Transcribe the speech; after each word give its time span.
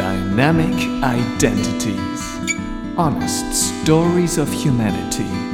Dynamic 0.00 1.04
Identities 1.04 2.56
Honest 2.96 3.82
Stories 3.82 4.38
of 4.38 4.50
Humanity. 4.50 5.49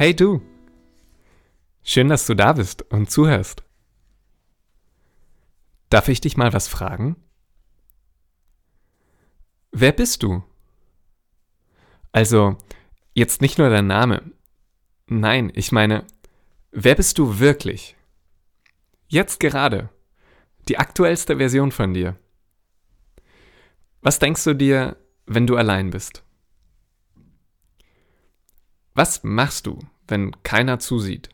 Hey 0.00 0.14
du. 0.14 0.40
Schön, 1.82 2.08
dass 2.08 2.24
du 2.24 2.36
da 2.36 2.52
bist 2.52 2.82
und 2.92 3.10
zuhörst. 3.10 3.64
Darf 5.90 6.06
ich 6.06 6.20
dich 6.20 6.36
mal 6.36 6.52
was 6.52 6.68
fragen? 6.68 7.16
Wer 9.72 9.90
bist 9.90 10.22
du? 10.22 10.44
Also, 12.12 12.56
jetzt 13.12 13.40
nicht 13.40 13.58
nur 13.58 13.70
dein 13.70 13.88
Name. 13.88 14.22
Nein, 15.08 15.50
ich 15.56 15.72
meine, 15.72 16.06
wer 16.70 16.94
bist 16.94 17.18
du 17.18 17.40
wirklich? 17.40 17.96
Jetzt 19.08 19.40
gerade. 19.40 19.90
Die 20.68 20.78
aktuellste 20.78 21.38
Version 21.38 21.72
von 21.72 21.92
dir. 21.92 22.16
Was 24.00 24.20
denkst 24.20 24.44
du 24.44 24.54
dir, 24.54 24.96
wenn 25.26 25.48
du 25.48 25.56
allein 25.56 25.90
bist? 25.90 26.22
Was 28.98 29.22
machst 29.22 29.68
du, 29.68 29.78
wenn 30.08 30.32
keiner 30.42 30.80
zusieht? 30.80 31.28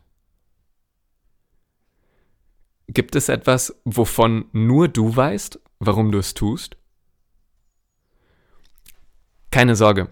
Gibt 2.87 3.15
es 3.15 3.27
etwas, 3.27 3.81
wovon 3.85 4.45
nur 4.51 4.87
du 4.87 5.15
weißt, 5.15 5.59
warum 5.79 6.11
du 6.11 6.19
es 6.19 6.35
tust? 6.35 6.77
Keine 9.49 9.75
Sorge, 9.75 10.09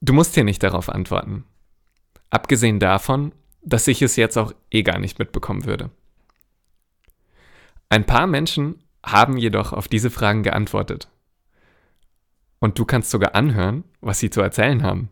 du 0.00 0.12
musst 0.12 0.34
hier 0.34 0.44
nicht 0.44 0.62
darauf 0.62 0.88
antworten. 0.88 1.44
Abgesehen 2.30 2.78
davon, 2.78 3.34
dass 3.62 3.88
ich 3.88 4.00
es 4.00 4.14
jetzt 4.14 4.38
auch 4.38 4.52
eh 4.70 4.84
gar 4.84 5.00
nicht 5.00 5.18
mitbekommen 5.18 5.64
würde. 5.64 5.90
Ein 7.88 8.06
paar 8.06 8.28
Menschen 8.28 8.80
haben 9.04 9.38
jedoch 9.38 9.72
auf 9.72 9.88
diese 9.88 10.08
Fragen 10.08 10.44
geantwortet. 10.44 11.08
Und 12.60 12.78
du 12.78 12.84
kannst 12.84 13.10
sogar 13.10 13.34
anhören, 13.34 13.82
was 14.00 14.20
sie 14.20 14.30
zu 14.30 14.40
erzählen 14.40 14.84
haben. 14.84 15.10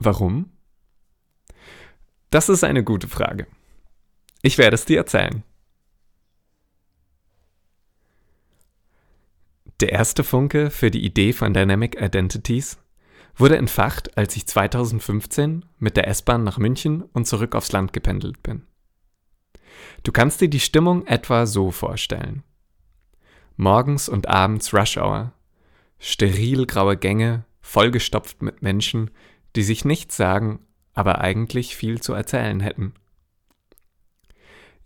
Warum? 0.00 0.50
Das 2.30 2.48
ist 2.48 2.64
eine 2.64 2.82
gute 2.82 3.06
Frage. 3.06 3.46
Ich 4.40 4.56
werde 4.56 4.74
es 4.74 4.86
dir 4.86 4.96
erzählen. 4.96 5.42
Der 9.80 9.92
erste 9.92 10.24
Funke 10.24 10.70
für 10.70 10.90
die 10.90 11.04
Idee 11.04 11.34
von 11.34 11.52
Dynamic 11.52 12.00
Identities 12.00 12.78
wurde 13.36 13.58
entfacht, 13.58 14.16
als 14.16 14.34
ich 14.36 14.46
2015 14.46 15.66
mit 15.78 15.98
der 15.98 16.08
S-Bahn 16.08 16.44
nach 16.44 16.56
München 16.56 17.02
und 17.02 17.26
zurück 17.26 17.54
aufs 17.54 17.72
Land 17.72 17.92
gependelt 17.92 18.42
bin. 18.42 18.66
Du 20.02 20.12
kannst 20.12 20.40
dir 20.40 20.48
die 20.48 20.60
Stimmung 20.60 21.06
etwa 21.06 21.44
so 21.44 21.70
vorstellen. 21.70 22.42
Morgens 23.56 24.08
und 24.08 24.28
abends 24.28 24.72
Rush 24.72 24.96
Hour, 24.96 25.32
steril 25.98 26.64
graue 26.64 26.96
Gänge, 26.96 27.44
vollgestopft 27.60 28.40
mit 28.40 28.62
Menschen, 28.62 29.10
die 29.56 29.62
sich 29.62 29.84
nichts 29.84 30.16
sagen, 30.16 30.66
aber 30.94 31.20
eigentlich 31.20 31.76
viel 31.76 32.00
zu 32.00 32.12
erzählen 32.12 32.60
hätten. 32.60 32.94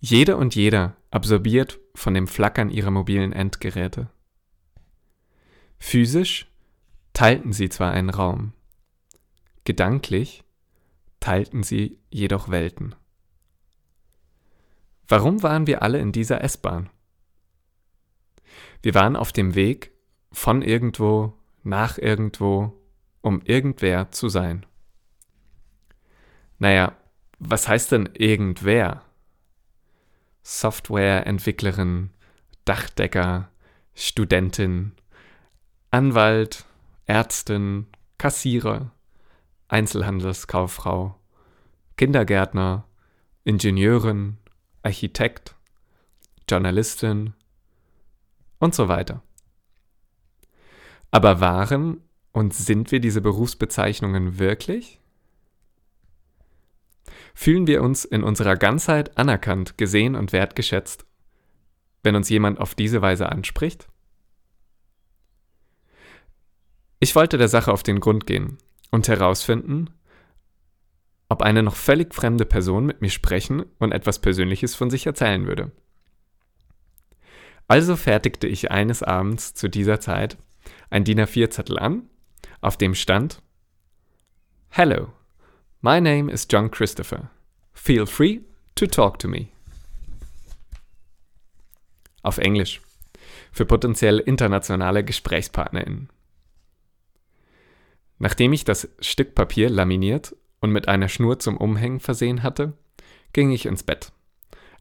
Jede 0.00 0.36
und 0.36 0.54
jeder 0.54 0.96
absorbiert 1.10 1.80
von 1.94 2.14
dem 2.14 2.26
Flackern 2.26 2.70
ihrer 2.70 2.90
mobilen 2.90 3.32
Endgeräte. 3.32 4.10
Physisch 5.78 6.50
teilten 7.12 7.52
sie 7.52 7.68
zwar 7.68 7.92
einen 7.92 8.10
Raum, 8.10 8.52
gedanklich 9.64 10.44
teilten 11.20 11.62
sie 11.62 11.98
jedoch 12.10 12.50
Welten. 12.50 12.94
Warum 15.08 15.42
waren 15.42 15.66
wir 15.66 15.82
alle 15.82 15.98
in 15.98 16.12
dieser 16.12 16.42
S-Bahn? 16.42 16.90
Wir 18.82 18.94
waren 18.94 19.16
auf 19.16 19.32
dem 19.32 19.54
Weg 19.54 19.92
von 20.32 20.62
irgendwo 20.62 21.32
nach 21.62 21.98
irgendwo 21.98 22.78
um 23.24 23.40
irgendwer 23.40 24.10
zu 24.10 24.28
sein. 24.28 24.66
Naja, 26.58 26.94
was 27.38 27.66
heißt 27.66 27.92
denn 27.92 28.10
irgendwer? 28.12 29.02
Softwareentwicklerin, 30.42 32.10
Dachdecker, 32.66 33.48
Studentin, 33.94 34.92
Anwalt, 35.90 36.66
Ärztin, 37.06 37.86
Kassierer, 38.18 38.92
Einzelhandelskauffrau, 39.68 41.18
Kindergärtner, 41.96 42.86
Ingenieurin, 43.44 44.36
Architekt, 44.82 45.54
Journalistin 46.46 47.32
und 48.58 48.74
so 48.74 48.88
weiter. 48.88 49.22
Aber 51.10 51.40
waren 51.40 52.03
und 52.34 52.52
sind 52.52 52.90
wir 52.90 52.98
diese 52.98 53.20
Berufsbezeichnungen 53.20 54.40
wirklich? 54.40 55.00
Fühlen 57.32 57.68
wir 57.68 57.80
uns 57.80 58.04
in 58.04 58.24
unserer 58.24 58.56
Ganzheit 58.56 59.16
anerkannt, 59.16 59.78
gesehen 59.78 60.16
und 60.16 60.32
wertgeschätzt, 60.32 61.06
wenn 62.02 62.16
uns 62.16 62.28
jemand 62.28 62.58
auf 62.58 62.74
diese 62.74 63.00
Weise 63.00 63.30
anspricht? 63.30 63.86
Ich 66.98 67.14
wollte 67.14 67.38
der 67.38 67.48
Sache 67.48 67.72
auf 67.72 67.84
den 67.84 68.00
Grund 68.00 68.26
gehen 68.26 68.58
und 68.90 69.06
herausfinden, 69.06 69.90
ob 71.28 71.40
eine 71.40 71.62
noch 71.62 71.76
völlig 71.76 72.14
fremde 72.14 72.44
Person 72.44 72.84
mit 72.84 73.00
mir 73.00 73.10
sprechen 73.10 73.64
und 73.78 73.92
etwas 73.92 74.18
Persönliches 74.20 74.74
von 74.74 74.90
sich 74.90 75.06
erzählen 75.06 75.46
würde. 75.46 75.70
Also 77.68 77.94
fertigte 77.94 78.48
ich 78.48 78.72
eines 78.72 79.04
Abends 79.04 79.54
zu 79.54 79.68
dieser 79.68 80.00
Zeit 80.00 80.36
ein 80.90 81.04
DIN 81.04 81.20
A4-Zettel 81.20 81.78
an 81.78 82.08
auf 82.64 82.78
dem 82.78 82.94
stand 82.94 83.42
Hello, 84.70 85.12
my 85.82 86.00
name 86.00 86.32
is 86.32 86.46
John 86.50 86.70
Christopher. 86.70 87.30
Feel 87.74 88.06
free 88.06 88.40
to 88.74 88.86
talk 88.86 89.18
to 89.18 89.28
me. 89.28 89.48
Auf 92.22 92.38
Englisch. 92.38 92.80
Für 93.52 93.66
potenziell 93.66 94.18
internationale 94.18 95.04
GesprächspartnerInnen. 95.04 96.08
Nachdem 98.18 98.52
ich 98.52 98.64
das 98.64 98.88
Stück 98.98 99.34
Papier 99.34 99.68
laminiert 99.68 100.34
und 100.60 100.70
mit 100.70 100.88
einer 100.88 101.08
Schnur 101.08 101.38
zum 101.38 101.58
Umhängen 101.58 102.00
versehen 102.00 102.42
hatte, 102.42 102.72
ging 103.32 103.52
ich 103.52 103.66
ins 103.66 103.82
Bett. 103.82 104.10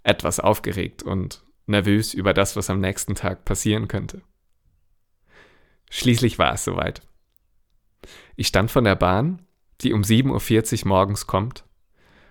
Etwas 0.04 0.40
aufgeregt 0.40 1.04
und 1.04 1.44
nervös 1.68 2.14
über 2.14 2.34
das, 2.34 2.56
was 2.56 2.70
am 2.70 2.80
nächsten 2.80 3.16
Tag 3.16 3.46
passieren 3.46 3.88
könnte. 3.88 4.22
Schließlich 5.90 6.40
war 6.40 6.54
es 6.54 6.64
soweit. 6.64 7.02
Ich 8.36 8.48
stand 8.48 8.72
von 8.72 8.84
der 8.84 8.96
Bahn, 8.96 9.42
die 9.82 9.94
um 9.94 10.02
7.40 10.02 10.84
Uhr 10.84 10.88
morgens 10.88 11.28
kommt, 11.28 11.66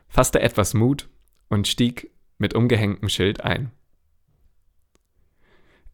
fasste 0.09 0.41
etwas 0.41 0.75
Mut 0.75 1.09
und 1.49 1.69
stieg 1.69 2.11
mit 2.39 2.55
umgehängtem 2.55 3.09
Schild 3.09 3.43
ein. 3.43 3.71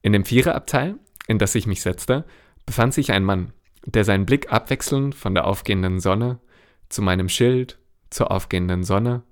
In 0.02 0.12
dem 0.12 0.24
Viererabteil, 0.24 0.96
in 1.26 1.38
das 1.38 1.54
ich 1.54 1.66
mich 1.66 1.82
setzte, 1.82 2.24
befand 2.64 2.94
sich 2.94 3.12
ein 3.12 3.24
Mann, 3.24 3.52
der 3.84 4.04
seinen 4.04 4.26
Blick 4.26 4.52
abwechselnd 4.52 5.14
von 5.14 5.34
der 5.34 5.46
aufgehenden 5.46 6.00
Sonne 6.00 6.40
zu 6.88 7.02
meinem 7.02 7.28
Schild, 7.28 7.78
zur 8.10 8.30
aufgehenden 8.30 8.84
Sonne 8.84 9.22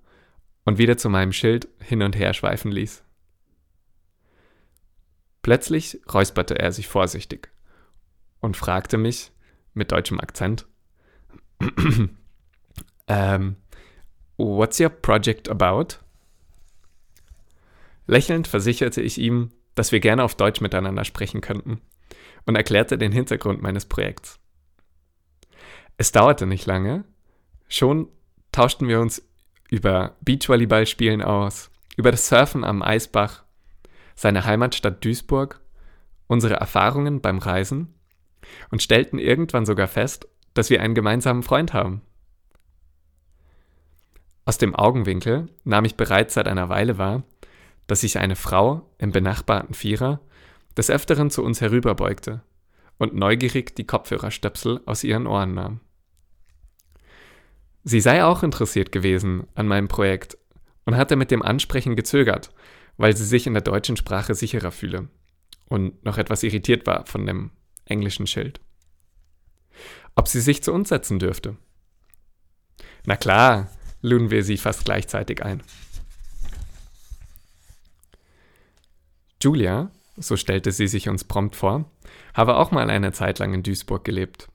und 0.65 0.79
wieder 0.79 0.97
zu 0.97 1.09
meinem 1.09 1.33
Schild 1.33 1.69
hin 1.81 2.03
und 2.03 2.17
her 2.17 2.35
schweifen 2.35 2.71
ließ. 2.71 3.03
Plötzlich 5.43 6.01
räusperte 6.13 6.59
er 6.59 6.73
sich 6.73 6.89
vorsichtig 6.89 7.51
und 8.41 8.57
fragte 8.57 8.99
mich, 8.99 9.31
mit 9.77 9.93
deutschem 9.93 10.21
Akzent. 10.21 10.67
ähm, 13.09 13.57
what's 14.37 14.81
your 14.81 14.89
project 14.89 15.49
about? 15.49 15.97
Lächelnd 18.07 18.47
versicherte 18.47 19.03
ich 19.03 19.19
ihm, 19.19 19.51
dass 19.75 19.93
wir 19.93 20.01
gerne 20.01 20.25
auf 20.25 20.35
Deutsch 20.35 20.61
miteinander 20.61 21.05
sprechen 21.05 21.41
könnten 21.41 21.81
und 22.47 22.57
erklärte 22.57 22.99
den 22.99 23.13
Hintergrund 23.13 23.63
meines 23.63 23.87
Projekts. 23.87 24.39
Es 25.99 26.13
dauerte 26.13 26.47
nicht 26.47 26.67
lange, 26.67 27.05
schon 27.69 28.09
tauschten 28.53 28.89
wir 28.89 29.01
uns 29.01 29.23
über 29.71 30.17
Beachvolleyballspielen 30.21 31.23
aus, 31.23 31.71
über 31.97 32.11
das 32.11 32.29
Surfen 32.29 32.65
am 32.65 32.83
Eisbach, 32.83 33.45
seine 34.15 34.45
Heimatstadt 34.45 35.05
Duisburg 35.05 35.61
unsere 36.27 36.55
Erfahrungen 36.55 37.21
beim 37.21 37.39
Reisen 37.39 37.95
und 38.71 38.83
stellten 38.83 39.19
irgendwann 39.19 39.67
sogar 39.67 39.89
fest, 39.89 40.29
dass 40.55 40.71
wir 40.71 40.83
einen 40.83 40.95
gemeinsamen 40.95 41.43
Freund 41.43 41.73
haben. 41.73 42.03
Aus 44.45 44.59
dem 44.59 44.75
Augenwinkel 44.75 45.49
nahm 45.65 45.85
ich 45.85 45.97
bereits 45.97 46.35
seit 46.35 46.49
einer 46.49 46.69
Weile 46.69 46.99
wahr, 46.99 47.25
dass 47.87 48.03
sich 48.03 48.19
eine 48.19 48.37
Frau 48.37 48.89
im 48.99 49.13
benachbarten 49.13 49.75
Vierer 49.75 50.21
des 50.77 50.91
Öfteren 50.91 51.31
zu 51.31 51.43
uns 51.43 51.61
herüberbeugte 51.61 52.43
und 52.99 53.15
neugierig 53.15 53.75
die 53.75 53.87
Kopfhörerstöpsel 53.87 54.81
aus 54.87 55.05
ihren 55.05 55.27
Ohren 55.27 55.55
nahm. 55.55 55.81
Sie 57.85 58.01
sei 58.01 58.25
auch 58.25 58.43
interessiert 58.43 58.91
gewesen 58.93 59.47
an 59.55 59.69
meinem 59.69 59.89
Projekt 59.89 60.37
und 60.87 60.97
hatte 60.97 61.17
mit 61.17 61.31
dem 61.31 61.43
Ansprechen 61.43 61.97
gezögert, 61.97 62.51
weil 62.97 63.17
sie 63.17 63.25
sich 63.25 63.47
in 63.47 63.53
der 63.53 63.63
deutschen 63.63 63.97
Sprache 63.97 64.35
sicherer 64.35 64.73
fühle 64.73 65.09
und 65.69 66.05
noch 66.05 66.19
etwas 66.19 66.43
irritiert 66.43 66.87
war 66.87 67.07
von 67.07 67.27
dem 67.27 67.51
englischen 67.87 68.27
Schild. 68.27 68.61
Ob 70.15 70.29
sie 70.29 70.41
sich 70.41 70.63
zu 70.63 70.73
uns 70.73 70.89
setzen 70.89 71.19
dürfte? 71.19 71.57
Na 73.05 73.17
klar, 73.17 73.71
luden 74.03 74.31
wir 74.31 74.45
sie 74.45 74.57
fast 74.57 74.85
gleichzeitig 74.85 75.43
ein. 75.45 75.63
Julia, 79.43 79.91
so 80.17 80.37
stellte 80.37 80.73
sie 80.73 80.89
sich 80.89 81.09
uns 81.09 81.25
prompt 81.25 81.57
vor, 81.57 81.91
habe 82.35 82.57
auch 82.57 82.71
mal 82.71 82.91
eine 82.91 83.13
Zeit 83.13 83.39
lang 83.39 83.55
in 83.55 83.63
Duisburg 83.63 84.05
gelebt 84.05 84.49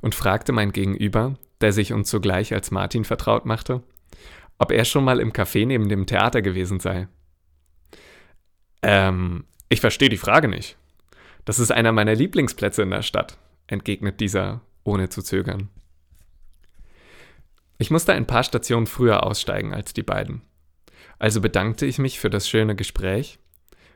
und 0.00 0.14
fragte 0.14 0.52
mein 0.52 0.72
Gegenüber, 0.72 1.38
der 1.60 1.72
sich 1.72 1.92
uns 1.92 2.10
sogleich 2.10 2.54
als 2.54 2.70
Martin 2.70 3.04
vertraut 3.04 3.44
machte, 3.44 3.82
ob 4.58 4.72
er 4.72 4.84
schon 4.84 5.04
mal 5.04 5.20
im 5.20 5.32
Café 5.32 5.66
neben 5.66 5.88
dem 5.88 6.06
Theater 6.06 6.42
gewesen 6.42 6.80
sei. 6.80 7.08
Ähm, 8.82 9.44
ich 9.68 9.80
verstehe 9.80 10.08
die 10.08 10.16
Frage 10.16 10.48
nicht. 10.48 10.76
Das 11.44 11.58
ist 11.58 11.70
einer 11.70 11.92
meiner 11.92 12.14
Lieblingsplätze 12.14 12.82
in 12.82 12.90
der 12.90 13.02
Stadt, 13.02 13.38
entgegnet 13.66 14.20
dieser, 14.20 14.60
ohne 14.84 15.08
zu 15.08 15.22
zögern. 15.22 15.68
Ich 17.78 17.90
musste 17.90 18.12
ein 18.12 18.26
paar 18.26 18.44
Stationen 18.44 18.86
früher 18.86 19.24
aussteigen 19.24 19.72
als 19.72 19.94
die 19.94 20.02
beiden. 20.02 20.42
Also 21.18 21.40
bedankte 21.40 21.86
ich 21.86 21.98
mich 21.98 22.20
für 22.20 22.30
das 22.30 22.48
schöne 22.48 22.76
Gespräch, 22.76 23.38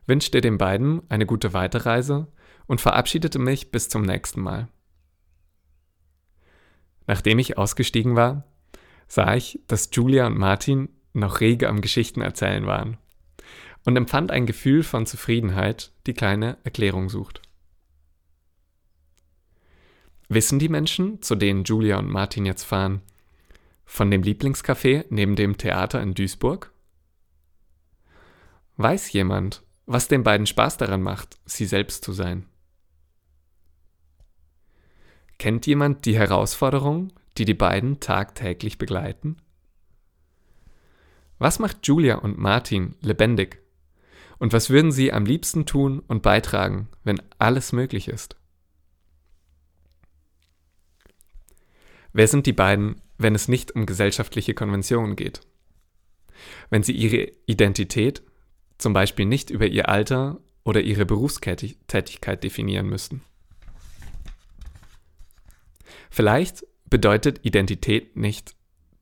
wünschte 0.07 0.41
den 0.41 0.59
beiden 0.59 1.03
eine 1.11 1.27
gute 1.27 1.53
Weiterreise 1.53 2.29
und 2.67 2.81
verabschiedete 2.81 3.39
mich 3.39 3.71
bis 3.71 3.89
zum 3.89 4.03
nächsten 4.03 4.41
Mal. 4.41 4.69
Nachdem 7.07 7.39
ich 7.39 7.59
ausgestiegen 7.59 8.17
war, 8.17 8.45
sah 9.07 9.35
ich, 9.35 9.61
dass 9.67 9.91
Julia 9.93 10.27
und 10.27 10.39
Martin 10.39 10.89
noch 11.13 11.41
rege 11.41 11.69
am 11.69 11.83
Geschichten 11.83 12.23
erzählen 12.23 12.67
waren 12.67 12.97
und 13.85 13.97
empfand 13.97 14.31
ein 14.31 14.47
Gefühl 14.47 14.83
von 14.83 15.07
Zufriedenheit, 15.07 15.93
die 16.07 16.15
keine 16.15 16.59
Erklärung 16.65 17.09
sucht. 17.09 17.43
Wissen 20.29 20.59
die 20.59 20.71
Menschen, 20.71 21.21
zu 21.23 21.35
denen 21.35 21.65
Julia 21.65 21.99
und 21.99 22.09
Martin 22.09 22.47
jetzt 22.47 22.65
fahren, 22.65 23.03
von 23.85 24.11
dem 24.11 24.23
Lieblingscafé 24.23 25.05
neben 25.11 25.37
dem 25.37 25.59
Theater 25.59 26.01
in 26.01 26.15
Duisburg? 26.15 26.73
Weiß 28.77 29.13
jemand, 29.13 29.63
was 29.87 30.09
den 30.09 30.25
beiden 30.25 30.47
Spaß 30.47 30.79
daran 30.79 31.03
macht, 31.03 31.39
sie 31.45 31.67
selbst 31.67 32.05
zu 32.05 32.13
sein? 32.13 32.47
Kennt 35.39 35.67
jemand 35.67 36.07
die 36.07 36.17
Herausforderung, 36.17 37.13
die 37.37 37.45
die 37.45 37.55
beiden 37.55 38.01
tagtäglich 38.01 38.79
begleiten? 38.79 39.37
Was 41.39 41.59
macht 41.59 41.87
Julia 41.87 42.17
und 42.17 42.39
Martin 42.39 42.97
lebendig? 43.01 43.64
Und 44.39 44.53
was 44.53 44.71
würden 44.71 44.93
sie 44.93 45.13
am 45.13 45.25
liebsten 45.25 45.67
tun 45.67 46.01
und 46.01 46.23
beitragen, 46.23 46.89
wenn 47.05 47.23
alles 47.39 47.73
möglich 47.73 48.09
ist? 48.09 48.37
Wer 52.13 52.29
sind 52.29 52.47
die 52.47 52.53
beiden, 52.53 53.01
wenn 53.19 53.35
es 53.35 53.49
nicht 53.49 53.75
um 53.75 53.87
gesellschaftliche 53.87 54.55
Konventionen 54.55 55.17
geht? 55.17 55.41
Wenn 56.71 56.83
sie 56.83 56.93
ihre 56.93 57.33
Identität 57.47 58.23
zum 58.79 58.93
Beispiel 58.93 59.27
nicht 59.27 59.51
über 59.51 59.67
ihr 59.67 59.89
Alter 59.89 60.41
oder 60.63 60.81
ihre 60.81 61.07
Berufstätigkeit 61.07 62.45
definieren 62.45 62.87
müssten? 62.87 63.23
Vielleicht 66.11 66.65
bedeutet 66.89 67.41
Identität 67.43 68.17
nicht, 68.17 68.55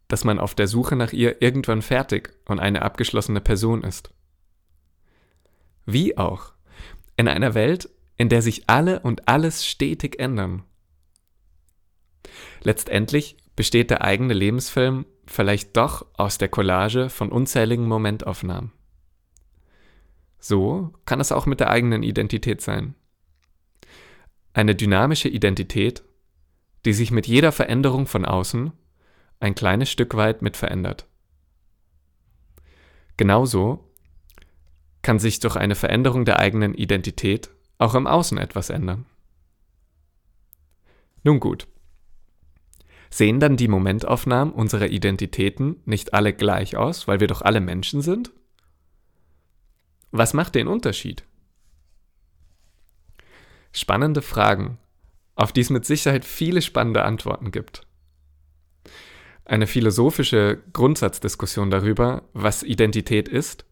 dass 0.09 0.25
man 0.25 0.39
auf 0.39 0.55
der 0.55 0.67
Suche 0.67 0.97
nach 0.97 1.13
ihr 1.13 1.43
irgendwann 1.43 1.83
fertig 1.83 2.31
und 2.47 2.61
eine 2.61 2.83
abgeschlossene 2.83 3.43
Person 3.43 3.85
ist. 3.85 4.15
Wie 5.87 6.17
auch. 6.17 6.53
In 7.17 7.29
einer 7.29 7.55
Welt, 7.55 7.89
in 8.17 8.29
der 8.29 8.43
sich 8.43 8.69
alle 8.69 9.01
und 9.01 9.29
alles 9.29 9.67
stetig 9.67 10.19
ändern. 10.19 10.65
Letztendlich 12.63 13.37
besteht 13.57 13.91
der 13.91 14.03
eigene 14.03 14.35
Lebensfilm 14.35 15.07
vielleicht 15.27 15.77
doch 15.77 16.07
aus 16.15 16.39
der 16.39 16.49
Collage 16.49 17.09
von 17.09 17.31
unzähligen 17.31 17.87
Momentaufnahmen. 17.87 18.73
So 20.39 20.93
kann 21.05 21.21
es 21.21 21.33
auch 21.33 21.47
mit 21.47 21.61
der 21.61 21.71
eigenen 21.71 22.03
Identität 22.03 22.61
sein. 22.61 22.95
Eine 24.55 24.75
dynamische 24.75 25.29
Identität, 25.29 26.03
die 26.85 26.93
sich 26.93 27.11
mit 27.11 27.27
jeder 27.27 27.53
Veränderung 27.53 28.07
von 28.07 28.25
außen 28.25 28.73
ein 29.41 29.55
kleines 29.55 29.91
Stück 29.91 30.17
weit 30.17 30.43
mit 30.43 30.57
verändert. 30.57 31.07
Genauso 33.17 33.92
kann 35.03 35.19
sich 35.19 35.41
durch 35.41 35.57
eine 35.57 35.75
Veränderung 35.75 36.25
der 36.25 36.39
eigenen 36.39 36.75
Identität 36.75 37.51
auch 37.79 37.95
im 37.95 38.07
Außen 38.07 38.39
etwas 38.39 38.71
ändern. 38.71 39.07
Nun 41.25 41.41
gut. 41.41 41.67
Sehen 43.11 43.41
dann 43.41 43.57
die 43.57 43.69
Momentaufnahmen 43.69 44.55
unserer 44.55 44.89
Identitäten 44.89 45.83
nicht 45.85 46.15
alle 46.15 46.33
gleich 46.33 46.77
aus, 46.77 47.07
weil 47.07 47.21
wir 47.21 47.27
doch 47.27 47.43
alle 47.43 47.61
Menschen 47.61 48.01
sind? 48.01 48.33
Was 50.13 50.35
macht 50.35 50.55
den 50.55 50.67
Unterschied? 50.67 51.25
Spannende 53.73 54.23
Fragen, 54.23 54.79
auf 55.35 55.53
die 55.53 55.61
es 55.61 55.71
mit 55.71 55.85
Sicherheit 55.85 56.25
viele 56.25 56.63
spannende 56.63 57.05
Antworten 57.05 57.51
gibt. 57.51 57.87
Eine 59.45 59.67
philosophische 59.67 60.63
Grundsatzdiskussion 60.73 61.71
darüber, 61.71 62.23
was 62.33 62.63
Identität 62.63 63.29
ist 63.29 63.65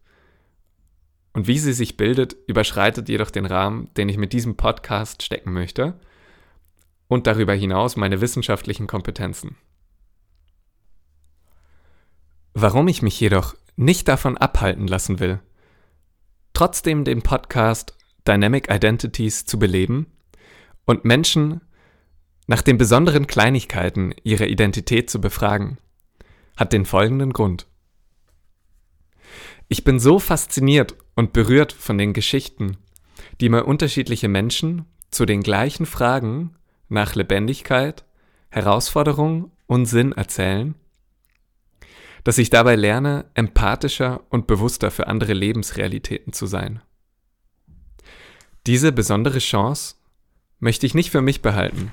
und 1.33 1.47
wie 1.47 1.59
sie 1.59 1.73
sich 1.73 1.97
bildet, 1.97 2.35
überschreitet 2.47 3.09
jedoch 3.09 3.31
den 3.31 3.45
Rahmen, 3.45 3.93
den 3.95 4.09
ich 4.09 4.17
mit 4.17 4.33
diesem 4.33 4.57
Podcast 4.57 5.23
stecken 5.23 5.53
möchte 5.53 5.99
und 7.07 7.27
darüber 7.27 7.53
hinaus 7.53 7.95
meine 7.95 8.21
wissenschaftlichen 8.21 8.87
Kompetenzen. 8.87 9.55
Warum 12.53 12.87
ich 12.87 13.01
mich 13.01 13.19
jedoch 13.19 13.55
nicht 13.77 14.07
davon 14.07 14.37
abhalten 14.37 14.87
lassen 14.87 15.19
will, 15.19 15.39
trotzdem 16.53 17.05
den 17.05 17.21
Podcast 17.21 17.97
Dynamic 18.27 18.69
Identities 18.69 19.45
zu 19.45 19.57
beleben 19.57 20.07
und 20.85 21.05
Menschen 21.05 21.61
nach 22.47 22.61
den 22.61 22.77
besonderen 22.77 23.27
Kleinigkeiten 23.27 24.13
ihrer 24.23 24.47
Identität 24.47 25.09
zu 25.09 25.21
befragen, 25.21 25.77
hat 26.57 26.73
den 26.73 26.85
folgenden 26.85 27.31
Grund. 27.31 27.67
Ich 29.73 29.85
bin 29.85 30.01
so 30.01 30.19
fasziniert 30.19 30.97
und 31.15 31.31
berührt 31.31 31.71
von 31.71 31.97
den 31.97 32.11
Geschichten, 32.11 32.75
die 33.39 33.47
mir 33.47 33.63
unterschiedliche 33.63 34.27
Menschen 34.27 34.85
zu 35.11 35.25
den 35.25 35.41
gleichen 35.43 35.85
Fragen 35.85 36.57
nach 36.89 37.15
Lebendigkeit, 37.15 38.03
Herausforderung 38.49 39.53
und 39.67 39.85
Sinn 39.85 40.11
erzählen, 40.11 40.75
dass 42.25 42.37
ich 42.37 42.49
dabei 42.49 42.75
lerne, 42.75 43.31
empathischer 43.33 44.19
und 44.27 44.45
bewusster 44.45 44.91
für 44.91 45.07
andere 45.07 45.31
Lebensrealitäten 45.31 46.33
zu 46.33 46.47
sein. 46.47 46.81
Diese 48.67 48.91
besondere 48.91 49.39
Chance 49.39 49.95
möchte 50.59 50.85
ich 50.85 50.95
nicht 50.95 51.11
für 51.11 51.21
mich 51.21 51.41
behalten. 51.41 51.91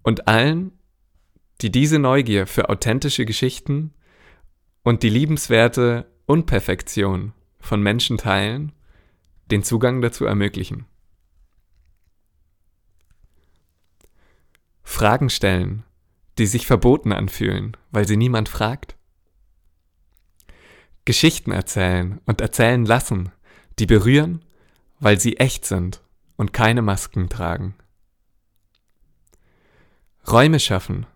Und 0.00 0.28
allen, 0.28 0.72
die 1.60 1.70
diese 1.70 1.98
Neugier 1.98 2.46
für 2.46 2.70
authentische 2.70 3.26
Geschichten 3.26 3.92
und 4.82 5.02
die 5.02 5.10
liebenswerte 5.10 6.10
Unperfektion 6.26 7.32
von 7.58 7.82
Menschen 7.82 8.18
teilen, 8.18 8.72
den 9.50 9.62
Zugang 9.62 10.00
dazu 10.00 10.24
ermöglichen. 10.24 10.86
Fragen 14.82 15.30
stellen, 15.30 15.84
die 16.38 16.46
sich 16.46 16.66
verboten 16.66 17.12
anfühlen, 17.12 17.76
weil 17.90 18.06
sie 18.06 18.16
niemand 18.16 18.48
fragt. 18.48 18.96
Geschichten 21.04 21.52
erzählen 21.52 22.20
und 22.26 22.40
erzählen 22.40 22.84
lassen, 22.84 23.32
die 23.78 23.86
berühren, 23.86 24.44
weil 24.98 25.18
sie 25.18 25.36
echt 25.36 25.64
sind 25.64 26.02
und 26.36 26.52
keine 26.52 26.82
Masken 26.82 27.28
tragen. 27.28 27.74
Räume 30.30 30.60
schaffen, 30.60 31.06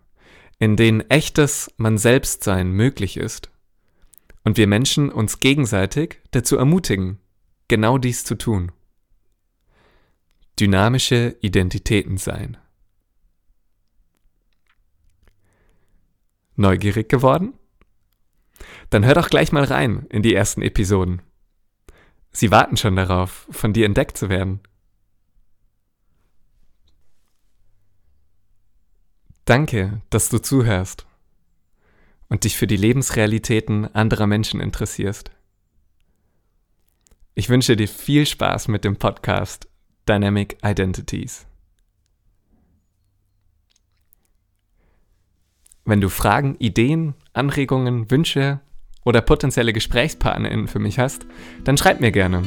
in 0.59 0.75
denen 0.75 1.01
echtes 1.09 1.71
Man 1.77 1.97
selbst 1.97 2.43
sein 2.43 2.71
möglich 2.71 3.17
ist 3.17 3.51
und 4.45 4.57
wir 4.57 4.67
Menschen 4.67 5.11
uns 5.11 5.39
gegenseitig 5.39 6.21
dazu 6.31 6.55
ermutigen, 6.55 7.19
genau 7.67 7.97
dies 7.97 8.23
zu 8.23 8.35
tun. 8.35 8.71
dynamische 10.57 11.35
Identitäten 11.41 12.15
sein. 12.15 12.55
Neugierig 16.55 17.09
geworden? 17.09 17.55
Dann 18.89 19.03
hör 19.03 19.15
doch 19.15 19.29
gleich 19.29 19.51
mal 19.51 19.65
rein 19.65 20.05
in 20.09 20.21
die 20.21 20.33
ersten 20.33 20.61
Episoden. 20.61 21.21
Sie 22.31 22.51
warten 22.51 22.77
schon 22.77 22.95
darauf, 22.95 23.47
von 23.51 23.73
dir 23.73 23.85
entdeckt 23.85 24.17
zu 24.17 24.29
werden. 24.29 24.61
Danke, 29.43 30.01
dass 30.09 30.29
du 30.29 30.37
zuhörst 30.37 31.04
und 32.29 32.43
dich 32.43 32.57
für 32.57 32.67
die 32.67 32.77
Lebensrealitäten 32.77 33.93
anderer 33.93 34.27
Menschen 34.27 34.59
interessierst. 34.59 35.31
Ich 37.33 37.49
wünsche 37.49 37.75
dir 37.75 37.87
viel 37.87 38.25
Spaß 38.25 38.67
mit 38.69 38.85
dem 38.85 38.95
Podcast 38.97 39.67
Dynamic 40.07 40.57
Identities. 40.63 41.45
Wenn 45.83 46.01
du 46.01 46.09
Fragen, 46.09 46.55
Ideen, 46.57 47.13
Anregungen, 47.33 48.09
Wünsche 48.09 48.59
oder 49.03 49.21
potenzielle 49.21 49.71
GesprächspartnerInnen 49.71 50.67
für 50.67 50.79
mich 50.79 50.97
hast, 50.97 51.27
dann 51.63 51.77
schreib 51.77 52.01
mir 52.01 52.11
gerne 52.11 52.41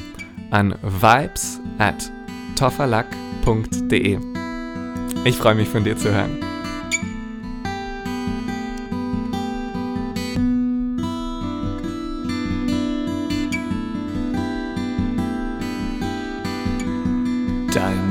an 0.50 0.74
vibes 0.82 1.60
at 1.78 2.10
tofferlack.de. 2.56 4.18
Ich 5.24 5.36
freue 5.36 5.54
mich 5.54 5.68
von 5.68 5.84
dir 5.84 5.96
zu 5.96 6.12
hören. 6.12 6.47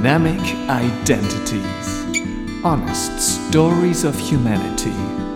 Dynamic 0.08 0.40
Identities 0.70 2.64
Honest 2.64 3.50
Stories 3.50 4.06
of 4.06 4.18
Humanity 4.18 5.26